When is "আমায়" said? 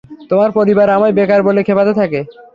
0.89-1.15